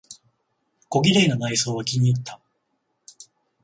[0.89, 2.39] 小綺麗な内装は気にいった。